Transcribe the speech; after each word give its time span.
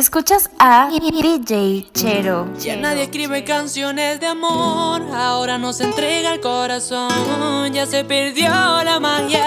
Escuchas 0.00 0.48
a 0.58 0.88
DJ 0.88 1.90
Chero. 1.92 2.48
Ya 2.58 2.74
nadie 2.76 3.02
escribe 3.02 3.44
canciones 3.44 4.18
de 4.18 4.28
amor, 4.28 5.02
ahora 5.14 5.58
nos 5.58 5.78
entrega 5.82 6.32
el 6.32 6.40
corazón. 6.40 7.70
Ya 7.74 7.84
se 7.84 8.02
perdió 8.04 8.48
la 8.48 8.98
magia, 8.98 9.44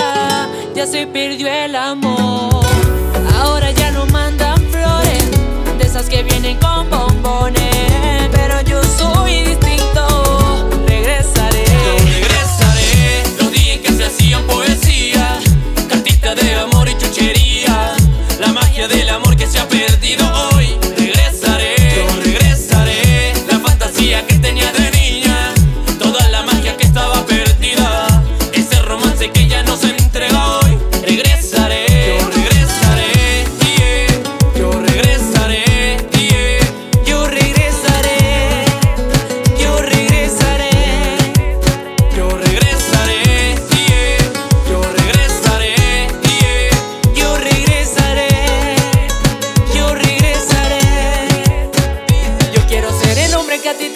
ya 0.75 0.85
se 0.85 1.07
perdió 1.07 1.47
el 1.47 1.75
amor. 1.75 2.63
Ahora 3.35 3.71
ya 3.71 3.89
no 3.89 4.05
mandan 4.05 4.57
flores, 4.69 5.31
de 5.79 5.85
esas 5.87 6.07
que 6.07 6.21
vienen 6.21 6.59
con 6.59 6.87
bombones. 6.87 8.32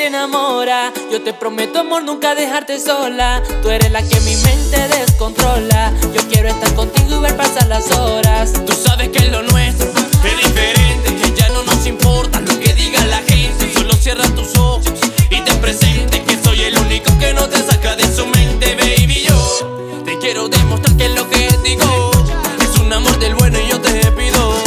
Enamora. 0.07 0.93
Yo 1.11 1.21
te 1.21 1.33
prometo, 1.33 1.79
amor, 1.79 2.03
nunca 2.03 2.33
dejarte 2.33 2.79
sola. 2.79 3.43
Tú 3.61 3.69
eres 3.69 3.91
la 3.91 4.01
que 4.01 4.19
mi 4.21 4.35
mente 4.37 4.87
descontrola. 4.87 5.93
Yo 6.13 6.21
quiero 6.29 6.47
estar 6.47 6.73
contigo 6.75 7.17
y 7.17 7.19
ver 7.19 7.35
pasar 7.35 7.67
las 7.67 7.91
horas. 7.91 8.53
Tú 8.65 8.73
sabes 8.73 9.09
que 9.09 9.25
lo 9.29 9.43
nuestro 9.43 9.89
es 9.89 10.37
diferente, 10.37 11.13
que 11.15 11.33
ya 11.35 11.49
no 11.49 11.63
nos 11.63 11.85
importa 11.85 12.39
lo 12.39 12.57
que 12.59 12.73
diga 12.73 13.05
la 13.05 13.17
gente. 13.17 13.73
Solo 13.73 13.93
cierra 13.95 14.23
tus 14.29 14.55
ojos 14.57 14.93
y 15.29 15.41
te 15.41 15.53
presente 15.55 16.23
que 16.23 16.41
soy 16.41 16.61
el 16.61 16.77
único 16.77 17.11
que 17.19 17.33
no 17.33 17.47
te 17.49 17.57
saca 17.57 17.95
de 17.95 18.05
su 18.15 18.25
mente, 18.27 18.75
baby. 18.75 19.25
Yo 19.27 20.03
te 20.05 20.17
quiero 20.19 20.47
demostrar 20.47 20.95
que 20.95 21.09
lo 21.09 21.29
que 21.29 21.49
digo 21.63 22.11
es 22.61 22.79
un 22.79 22.93
amor 22.93 23.19
del 23.19 23.35
bueno 23.35 23.59
y 23.59 23.69
yo 23.69 23.81
te 23.81 24.09
pido. 24.11 24.66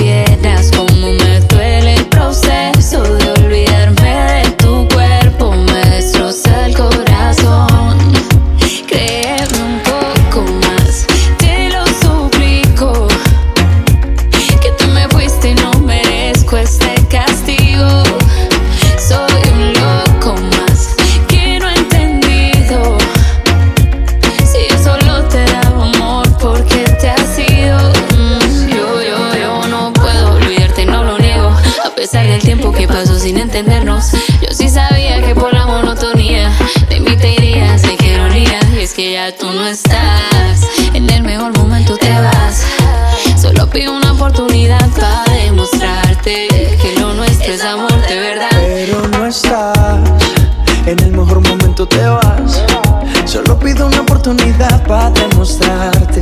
oportunidad 54.31 54.87
para 54.87 55.09
demostrarte 55.11 56.21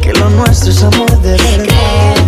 que 0.00 0.12
lo 0.14 0.30
nuestro 0.30 0.70
es 0.70 0.82
amor 0.82 1.10
de 1.20 1.32
verdad. 1.32 2.19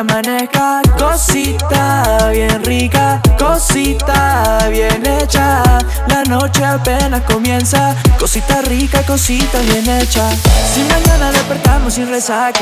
Amanezca. 0.00 0.82
Cosita 0.98 2.28
bien 2.30 2.64
rica, 2.64 3.20
cosita 3.38 4.66
bien 4.70 5.06
hecha. 5.06 5.62
La 6.08 6.24
noche 6.24 6.64
apenas 6.64 7.22
comienza, 7.22 7.94
cosita 8.18 8.62
rica, 8.62 9.02
cosita 9.02 9.58
bien 9.60 9.88
hecha. 9.88 10.28
Si 10.72 10.80
mañana 10.84 11.30
despertamos 11.32 11.94
sin 11.94 12.08
resaca, 12.08 12.60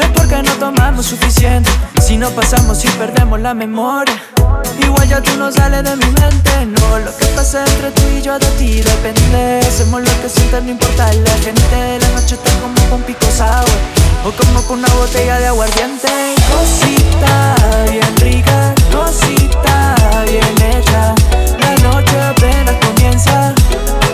es 0.00 0.08
porque 0.14 0.42
no 0.42 0.52
tomamos 0.52 1.06
suficiente. 1.06 1.70
Si 2.00 2.16
no 2.16 2.30
pasamos 2.30 2.84
y 2.84 2.88
perdemos 2.88 3.40
la 3.40 3.54
memoria. 3.54 4.14
Igual 4.80 5.08
ya 5.08 5.20
tú 5.20 5.36
no 5.36 5.50
sales 5.52 5.84
de 5.84 5.96
mi 5.96 6.06
mente 6.06 6.66
No, 6.66 6.98
lo 6.98 7.16
que 7.16 7.26
pasa 7.36 7.64
entre 7.64 7.90
tú 7.90 8.02
y 8.16 8.22
yo 8.22 8.38
de 8.38 8.46
ti 8.58 8.80
depende 8.80 9.60
Hacemos 9.60 10.00
lo 10.00 10.22
que 10.22 10.28
sientes, 10.28 10.62
no 10.62 10.70
importa 10.70 11.12
la 11.12 11.30
gente 11.38 11.98
La 12.00 12.08
noche 12.08 12.34
está 12.34 12.50
como 12.60 12.80
con 12.88 13.02
pico 13.02 13.26
sour 13.36 14.01
O 14.24 14.30
como 14.30 14.62
con 14.68 14.78
una 14.78 14.88
botella 14.94 15.40
de 15.40 15.48
aguardiente. 15.48 16.08
Cosita 16.48 17.56
bien 17.90 18.16
rica, 18.18 18.72
cosita 18.92 19.96
bien 20.24 20.70
hecha. 20.70 21.12
La 21.58 21.74
noche 21.82 22.20
apenas 22.20 22.76
comienza. 22.86 23.52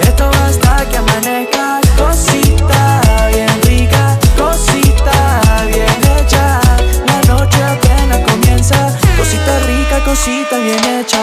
Esto 0.00 0.30
va 0.30 0.46
hasta 0.46 0.88
que 0.88 0.96
amanezca. 0.96 1.80
Cosita 1.98 3.00
bien 3.34 3.62
rica, 3.64 4.18
cosita 4.38 5.42
bien 5.66 6.00
hecha. 6.16 6.58
La 7.06 7.34
noche 7.34 7.62
apenas 7.62 8.20
comienza. 8.30 8.96
Cosita 9.14 9.58
rica, 9.66 10.04
cosita 10.06 10.56
bien 10.56 10.84
hecha. 10.84 11.20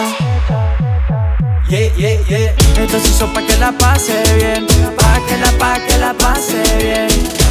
Yeah, 1.67 1.89
yeah, 1.97 2.19
yeah 2.29 2.64
Esto 2.77 2.99
se 2.99 3.07
hizo 3.07 3.27
pa' 3.33 3.41
que 3.41 3.57
la 3.57 3.71
pase 3.71 4.21
bien. 4.35 4.67
Pa' 4.97 5.19
que 5.27 5.37
la, 5.37 5.51
pa' 5.57 5.79
que 5.87 5.97
la 5.97 6.13
pase 6.13 6.61
bien. 6.77 7.07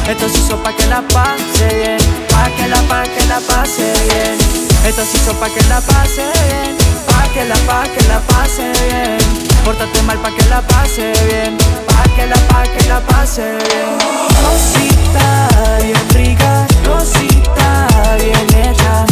Esto 0.07 0.29
se 0.29 0.37
hizo 0.37 0.61
pa' 0.63 0.71
que 0.73 0.85
la 0.85 1.01
pase 1.01 1.67
bien. 1.75 1.97
Pa' 2.29 2.49
que 2.55 2.67
la, 2.67 2.81
pa' 2.83 3.03
que 3.03 3.25
la 3.25 3.39
pase 3.39 3.93
bien. 4.09 4.37
Esto 4.85 5.03
se 5.03 5.17
hizo 5.17 5.33
pa' 5.39 5.49
que 5.49 5.61
la 5.63 5.81
pase 5.81 6.23
bien. 6.47 6.77
Pa' 7.07 7.27
que 7.33 7.43
la, 7.45 7.55
pa' 7.67 7.83
que 7.83 8.07
la 8.07 8.19
pase 8.21 8.71
bien. 8.87 9.17
Pórtate 9.63 10.01
mal 10.03 10.17
pa' 10.19 10.31
que 10.31 10.45
la 10.49 10.61
pase 10.61 11.11
bien. 11.27 11.57
Pa' 11.87 12.03
que 12.15 12.27
la, 12.27 12.35
pa' 12.47 12.63
que 12.63 12.87
la 12.87 12.99
pase 13.01 13.41
bien. 13.41 14.15
Cosita 14.45 15.79
bien 15.81 16.09
rica 16.13 16.67
Cosita 16.85 17.87
bien 18.19 18.47
hecha 18.63 19.05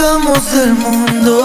desconectamos 0.00 0.52
del 0.52 0.74
mundo, 0.74 1.39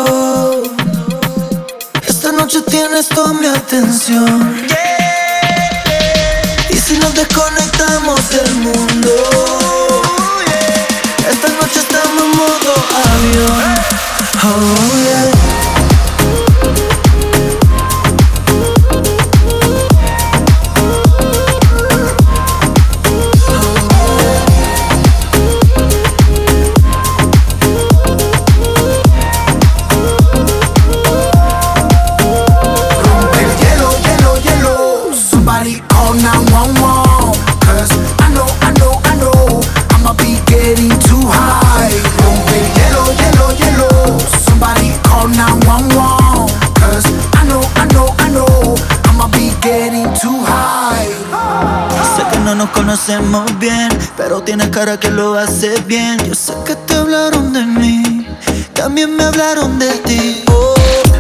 conocemos 53.06 53.60
bien, 53.60 53.90
pero 54.18 54.42
tienes 54.42 54.70
cara 54.70 55.00
que 55.00 55.12
lo 55.12 55.38
haces 55.38 55.86
bien. 55.86 56.18
Yo 56.26 56.34
sé 56.34 56.54
que 56.66 56.76
te 56.76 56.96
hablaron 56.96 57.54
de 57.54 57.64
mí, 57.64 58.28
también 58.74 59.16
me 59.16 59.24
hablaron 59.24 59.78
de 59.78 59.92
ti. 60.08 60.44
Oh, 60.48 60.74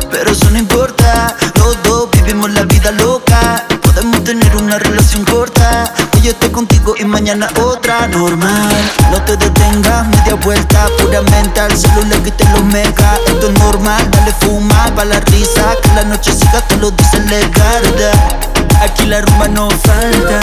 pero 0.09 0.31
eso 0.31 0.49
no 0.49 0.57
importa, 0.57 1.35
los 1.55 2.09
vivimos 2.11 2.49
la 2.53 2.63
vida 2.63 2.91
loca. 2.91 3.65
Podemos 3.83 4.23
tener 4.23 4.55
una 4.55 4.79
relación 4.79 5.25
corta. 5.25 5.93
Hoy 6.15 6.29
estoy 6.29 6.49
contigo 6.49 6.95
y 6.97 7.05
mañana 7.05 7.49
otra. 7.61 8.07
Normal, 8.07 8.75
no 9.11 9.21
te 9.21 9.37
detengas, 9.37 10.07
media 10.07 10.35
vuelta, 10.43 10.87
pura 10.97 11.21
mental. 11.21 11.71
Solo 11.77 12.01
le 12.09 12.19
quité 12.23 12.45
los 12.49 12.63
megas. 12.63 13.19
Esto 13.27 13.47
es 13.47 13.59
normal, 13.59 14.09
dale 14.09 14.33
fuma 14.39 14.91
pa' 14.95 15.05
la 15.05 15.19
risa. 15.19 15.75
Que 15.83 15.89
la 15.93 16.03
noche 16.05 16.33
siga, 16.33 16.61
te 16.67 16.77
lo 16.77 16.89
dice 16.89 17.19
legal. 17.19 18.54
Aquí 18.81 19.05
la 19.05 19.21
rumba 19.21 19.47
no 19.47 19.69
falta. 19.69 20.39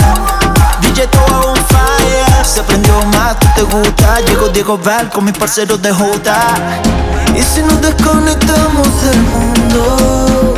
DJ 0.80 1.06
todo 1.08 1.52
on 1.52 1.56
fire. 1.56 2.44
Se 2.44 2.62
prendió 2.62 2.94
más, 3.06 3.38
tú 3.38 3.46
te 3.54 3.62
gusta. 3.62 4.20
Llegó 4.20 4.48
Diego 4.48 4.78
Val 4.78 5.08
con 5.08 5.24
mis 5.24 5.36
parceros 5.36 5.80
de 5.80 5.92
Jota. 5.92 6.38
Y 7.36 7.42
si 7.42 7.62
nos 7.62 7.80
desconectamos 7.80 8.88
del 9.02 9.20
mundo, 9.22 10.54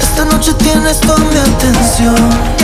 esta 0.00 0.24
noche 0.24 0.52
tienes 0.54 1.00
toda 1.00 1.18
mi 1.18 1.36
atención. 1.36 2.55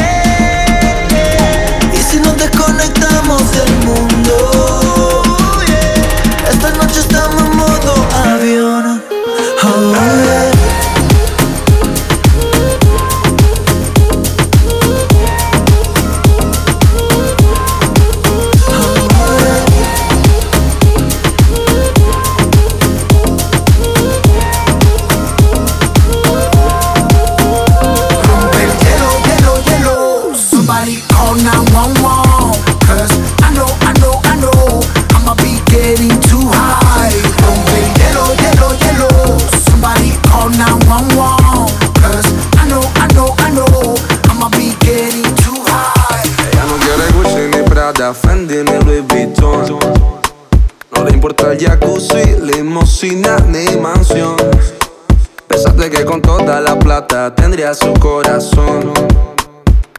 Su 57.82 57.92
corazón. 57.94 58.92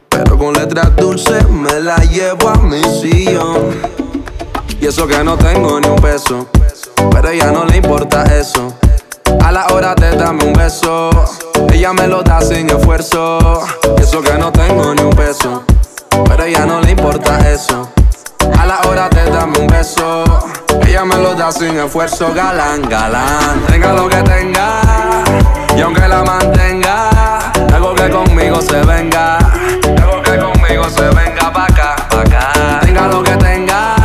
Pero 0.08 0.38
con 0.38 0.54
letras 0.54 0.94
dulces 0.96 1.48
me 1.48 1.80
la 1.80 1.96
llevo 1.96 2.48
a 2.48 2.56
mi 2.56 2.82
sillón. 2.82 3.70
Y 4.80 4.86
eso 4.86 5.06
que 5.06 5.22
no 5.22 5.36
tengo 5.36 5.80
ni 5.80 5.88
un 5.88 5.96
peso. 5.96 6.46
Pero 7.10 7.28
a 7.28 7.32
ella 7.32 7.50
no 7.52 7.64
le 7.64 7.76
importa 7.76 8.24
eso. 8.24 8.72
A 9.40 9.52
la 9.52 9.66
hora 9.68 9.94
de 9.94 10.16
darme 10.16 10.44
un 10.44 10.52
beso, 10.52 11.10
ella 11.72 11.92
me 11.92 12.06
lo 12.06 12.22
da 12.22 12.40
sin 12.40 12.68
esfuerzo. 12.70 13.62
Y 13.98 14.02
eso 14.02 14.22
que 14.22 14.32
no 14.38 14.50
tengo 14.52 14.94
ni 14.94 15.02
un 15.02 15.14
peso. 15.14 15.64
Pero 16.26 16.42
a 16.42 16.46
ella 16.46 16.64
no 16.66 16.80
le 16.80 16.92
importa 16.92 17.38
eso. 17.50 17.90
A 18.58 18.66
la 18.66 18.80
hora 18.88 19.08
de 19.08 19.30
darme 19.30 19.58
un 19.58 19.66
beso, 19.66 20.24
ella 20.86 21.04
me 21.04 21.16
lo 21.16 21.34
da 21.34 21.50
sin 21.50 21.76
esfuerzo, 21.78 22.32
galán, 22.34 22.82
galán. 22.88 23.64
Tenga 23.66 23.92
lo 23.92 24.08
que 24.08 24.22
tenga, 24.22 24.80
y 25.76 25.80
aunque 25.80 26.06
la 26.06 26.22
mantenga, 26.22 27.43
algo 27.74 27.94
que 27.94 28.08
conmigo 28.08 28.60
se 28.62 28.80
venga, 28.84 29.38
algo 29.38 30.22
que 30.22 30.38
conmigo 30.38 30.88
se 30.88 31.02
venga 31.02 31.52
pa' 31.52 31.64
acá, 31.64 31.96
pa' 32.08 32.20
acá. 32.20 32.80
Tenga 32.80 33.08
lo 33.08 33.22
que 33.22 33.36
tenga, 33.36 33.96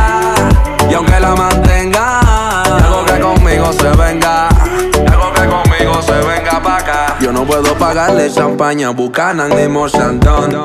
y 0.90 0.94
aunque 0.94 1.20
la 1.20 1.34
mantenga, 1.36 2.20
algo 2.64 3.04
que 3.04 3.20
conmigo 3.20 3.72
se 3.72 3.90
venga, 3.90 4.48
algo 4.48 5.32
que 5.32 5.46
conmigo 5.46 6.02
se 6.02 6.12
venga 6.12 6.60
pa' 6.60 6.76
acá. 6.78 7.16
Yo 7.20 7.32
no 7.32 7.44
puedo 7.44 7.74
pagarle 7.76 8.32
champaña, 8.32 8.90
Buchanan 8.90 9.50
ni 9.50 9.68
Morsandón. 9.68 10.62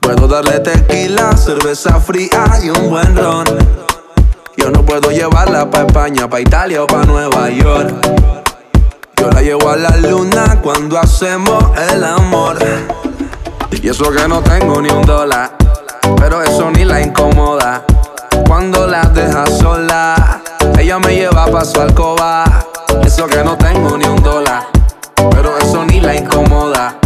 Puedo 0.00 0.28
darle 0.28 0.60
tequila, 0.60 1.36
cerveza 1.36 2.00
fría 2.00 2.44
y 2.62 2.70
un 2.70 2.90
buen 2.90 3.16
ron. 3.16 3.46
Yo 4.56 4.70
no 4.70 4.84
puedo 4.84 5.10
llevarla 5.10 5.70
pa' 5.70 5.84
España, 5.86 6.28
pa' 6.28 6.40
Italia 6.40 6.82
o 6.82 6.86
pa' 6.86 7.04
Nueva 7.04 7.48
York. 7.50 8.43
Yo 9.24 9.30
la 9.30 9.40
llevo 9.40 9.70
a 9.70 9.76
la 9.76 9.96
luna 9.96 10.60
cuando 10.60 10.98
hacemos 10.98 11.64
el 11.90 12.04
amor. 12.04 12.58
Y 13.70 13.88
eso 13.88 14.10
que 14.10 14.28
no 14.28 14.42
tengo 14.42 14.82
ni 14.82 14.90
un 14.90 15.00
dólar, 15.00 15.56
pero 16.18 16.42
eso 16.42 16.70
ni 16.70 16.84
la 16.84 17.00
incomoda. 17.00 17.86
Cuando 18.46 18.86
la 18.86 19.04
deja 19.04 19.46
sola, 19.46 20.42
ella 20.78 20.98
me 20.98 21.14
lleva 21.14 21.46
pa' 21.46 21.64
su 21.64 21.80
alcoba. 21.80 22.44
Eso 23.02 23.26
que 23.26 23.42
no 23.42 23.56
tengo 23.56 23.96
ni 23.96 24.04
un 24.04 24.22
dólar, 24.22 24.64
pero 25.30 25.56
eso 25.56 25.86
ni 25.86 26.02
la 26.02 26.14
incomoda. 26.14 26.96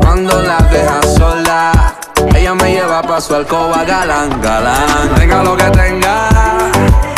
Cuando 0.00 0.40
la 0.42 0.58
deja 0.70 1.02
sola, 1.18 1.96
ella 2.32 2.54
me 2.54 2.74
lleva 2.74 3.02
pa' 3.02 3.20
su 3.20 3.34
alcoba 3.34 3.82
galán, 3.82 4.40
galán. 4.40 5.14
Tenga 5.16 5.42
lo 5.42 5.56
que 5.56 5.68
tenga, 5.70 6.28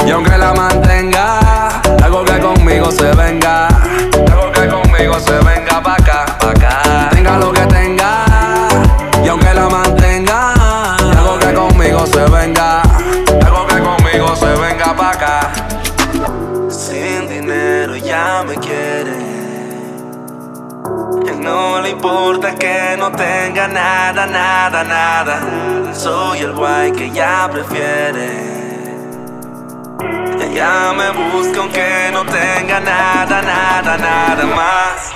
y 0.06 0.10
aunque 0.10 0.38
la 0.38 0.54
mantenga, 0.54 1.82
algo 2.02 2.24
que 2.24 2.40
conmigo 2.40 2.90
se 2.90 3.14
venga, 3.14 3.67
conmigo 4.98 5.20
se 5.20 5.38
venga 5.44 5.80
pa' 5.80 5.94
acá, 5.94 6.26
pa' 6.40 6.50
acá. 6.50 7.10
Tenga 7.10 7.38
lo 7.38 7.52
que 7.52 7.64
tenga, 7.66 8.24
y 9.24 9.28
aunque 9.28 9.54
la 9.54 9.68
mantenga, 9.68 10.54
algo 11.16 11.38
que 11.38 11.54
conmigo 11.54 12.04
se 12.06 12.24
venga, 12.24 12.82
algo 13.46 13.66
que 13.68 13.78
conmigo 13.78 14.34
se 14.34 14.46
venga 14.56 14.96
pa' 14.96 15.10
acá. 15.10 15.52
Sin 16.68 17.28
dinero 17.28 17.94
ya 17.96 18.42
me 18.46 18.56
quiere. 18.56 19.16
No 21.38 21.80
le 21.80 21.90
importa 21.90 22.56
que 22.56 22.96
no 22.98 23.12
tenga 23.12 23.68
nada, 23.68 24.26
nada, 24.26 24.82
nada. 24.82 25.94
Soy 25.94 26.40
el 26.40 26.52
guay 26.52 26.90
que 26.90 27.04
ella 27.04 27.48
prefiere. 27.50 28.57
Ella 30.58 30.92
me 30.92 31.12
busca 31.12 31.60
aunque 31.60 32.10
no 32.12 32.24
tenga 32.24 32.80
nada, 32.80 33.40
nada, 33.42 33.96
nada 33.96 34.44
más. 34.44 35.12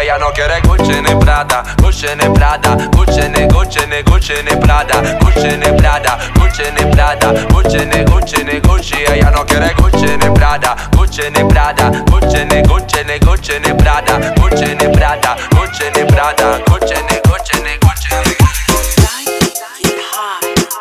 Ella 0.00 0.16
no 0.16 0.30
quiere 0.32 0.60
Gucci 0.60 1.02
ni 1.02 1.12
Prada, 1.16 1.64
Gucci 1.82 2.06
ni 2.14 2.28
Prada, 2.32 2.76
Gucci 2.92 3.28
ni 3.30 3.46
Gucci 3.48 3.84
ni 3.88 4.00
Gucci 4.04 4.34
ni 4.44 4.56
Prada, 4.60 5.00
Gucci 5.18 5.56
ni 5.56 5.72
Prada, 5.76 6.16
Gucci 6.36 6.70
ni 6.70 6.86
Prada, 6.94 7.32
Gucci 7.50 7.84
ni 7.84 8.04
Gucci 8.04 8.44
ni 8.44 8.60
Gucci. 8.60 9.02
Ella 9.08 9.30
no 9.30 9.42
quiere 9.44 9.74
Gucci 9.74 10.16
ni 10.16 10.30
Prada, 10.30 10.76
Gucci 10.92 11.28
ni 11.30 11.44
Prada, 11.44 11.90
Gucci 12.06 12.44
ni 12.44 12.62
Gucci 12.62 13.02
ni 13.04 13.18
Gucci 13.18 13.58
ni 13.58 13.74
Prada, 13.74 14.18
Gucci 14.36 14.72
ni 14.76 14.88
Prada, 14.96 15.36
Gucci 15.50 15.90
ni 15.96 16.04
Prada, 16.04 16.58
Gucci 16.68 16.94
ni 16.94 17.18
Gucci 17.26 17.60
ni 17.64 17.76
Gucci 17.78 17.87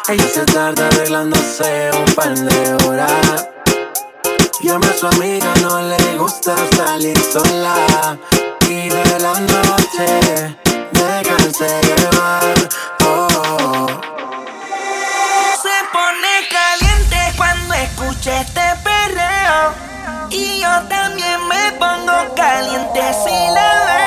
Ella 0.09 0.23
se 0.33 0.45
tarda 0.45 0.87
arreglándose 0.87 1.91
un 1.91 2.15
par 2.15 2.33
de 2.33 2.85
horas. 2.85 3.49
Llama 4.63 4.87
a 4.87 4.93
su 4.93 5.05
amiga, 5.05 5.53
no 5.61 5.81
le 5.81 6.17
gusta 6.17 6.55
salir 6.77 7.19
sola. 7.19 8.17
Y 8.69 8.87
de 8.87 9.19
la 9.19 9.33
noche, 9.33 10.55
déjense 10.93 11.81
llevar. 11.81 12.55
Oh. 13.05 13.87
Se 15.61 15.77
pone 15.91 16.47
caliente 16.49 17.17
cuando 17.35 17.73
escucha 17.73 18.39
este 18.39 18.61
perreo. 18.85 19.73
Y 20.29 20.61
yo 20.61 20.87
también 20.87 21.45
me 21.49 21.73
pongo 21.73 22.33
caliente 22.33 23.01
si 23.25 23.53
la 23.53 23.83
veo. 23.85 24.06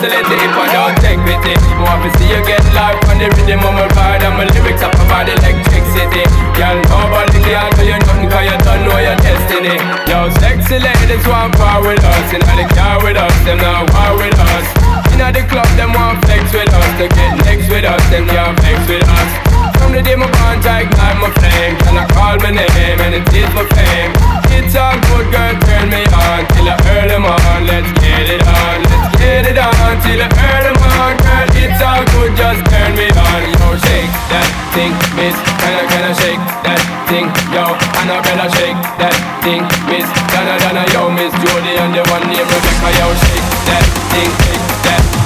Oscillating 0.00 0.40
If 0.40 0.56
I 0.56 0.66
don't 0.72 0.96
take 1.04 1.20
pity, 1.28 1.54
want 1.76 2.00
to 2.04 2.08
see 2.16 2.32
you 2.32 2.40
get 2.48 2.64
live 2.72 2.96
On 3.12 3.20
the 3.20 3.28
rhythm 3.36 3.60
of 3.60 3.76
my 3.76 3.86
ride 3.92 4.24
and 4.24 4.34
my 4.40 4.48
lyrics 4.56 4.80
up 4.80 4.96
about 4.96 5.28
electricity. 5.28 6.24
Girl, 6.56 6.80
nobody 6.88 7.38
can 7.44 7.68
tell 7.76 7.84
you 7.84 8.00
nothing 8.00 8.28
Cause 8.32 8.46
you 8.48 8.56
don't 8.64 8.82
know 8.88 8.96
your 8.96 9.16
destiny. 9.20 9.76
Yo, 10.08 10.32
sexy 10.40 10.80
ladies 10.80 11.24
want 11.28 11.52
power 11.60 11.84
with 11.84 12.00
us. 12.00 12.32
In 12.32 12.40
the 12.40 12.66
car 12.72 12.96
with 13.04 13.16
us, 13.16 13.34
them 13.44 13.60
not 13.60 13.92
war 13.92 14.16
with 14.16 14.36
us. 14.56 14.66
In 15.12 15.20
the 15.20 15.42
club, 15.44 15.68
them 15.76 15.92
want 15.92 16.24
flex 16.24 16.48
with 16.52 16.72
us. 16.72 16.90
To 16.96 17.06
get 17.12 17.36
next 17.44 17.68
with 17.68 17.84
us, 17.84 18.00
them 18.08 18.24
can't 18.24 18.56
flex 18.60 18.78
with 18.88 19.04
us. 19.04 19.30
From 19.76 19.92
the 19.92 20.02
day 20.02 20.16
my 20.16 20.30
bond 20.30 20.64
I 20.64 20.86
ignite 20.86 21.18
my 21.20 21.30
flame. 21.36 21.76
Can 21.84 21.98
I 22.00 22.06
call 22.14 22.36
my 22.40 22.50
name? 22.52 22.98
And 23.04 23.14
it 23.20 23.26
is 23.34 23.50
my 23.52 23.64
fame. 23.74 24.12
It's 24.54 24.76
all 24.76 24.96
good 25.10 25.28
girl 25.32 25.54
turn 25.66 25.90
me 25.90 26.04
on. 26.08 26.46
Till 26.54 26.68
I 26.68 26.76
earn 26.88 27.08
them 27.08 27.24
Let's 27.66 27.90
get 28.00 28.28
it 28.28 28.42
on. 28.46 28.82
Let's 28.84 28.99
on 29.68 30.00
Till 30.00 30.20
I 30.20 30.28
earn 30.28 30.62
them 30.64 30.80
on 30.96 31.14
Girl 31.20 31.50
it's 31.60 31.80
all 31.82 32.04
good 32.16 32.32
just 32.36 32.64
turn 32.72 32.96
me 32.96 33.08
on. 33.12 33.42
Yo 33.52 33.68
shake 33.84 34.12
that 34.32 34.48
thing 34.72 34.92
miss. 35.16 35.36
Can 35.60 35.72
I 35.76 35.84
can 35.88 36.04
I 36.08 36.12
shake 36.16 36.42
that 36.64 36.80
thing? 37.08 37.26
Yo 37.52 37.64
Annabella 38.00 38.48
shake 38.56 38.80
that 38.96 39.16
thing 39.44 39.62
miss? 39.88 40.08
Donna 40.32 40.56
Donna 40.60 40.84
yo 40.92 41.10
miss. 41.12 41.32
Jody 41.44 41.76
and 41.76 41.94
the 41.94 42.02
one 42.10 42.24
named 42.28 42.48
Rebecca 42.48 42.90
Yo 42.96 43.08
shake 43.12 43.48
that 43.68 43.84
thing 44.12 44.30
shake 44.44 44.66
that 44.84 45.19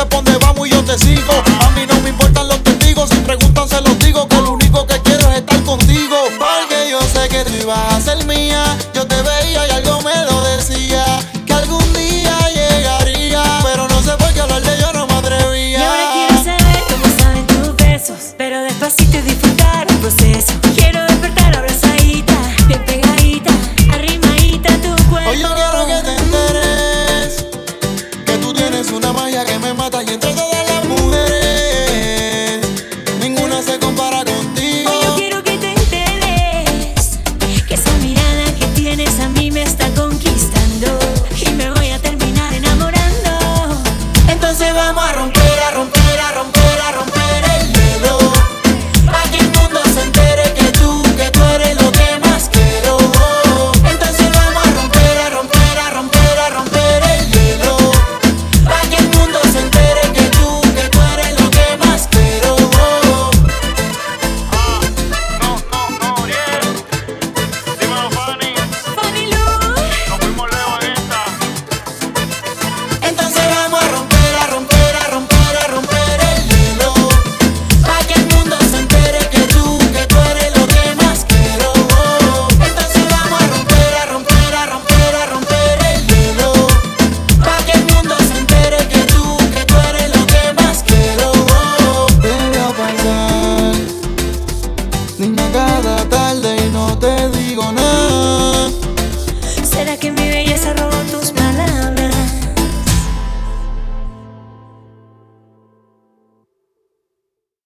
sé 0.00 0.06
por 0.06 0.24
dónde 0.24 0.38
vamos 0.38 0.66
y 0.66 0.70
yo 0.70 0.84
te 0.84 0.98
sigo. 0.98 1.32
A 1.60 1.70
mí 1.70 1.89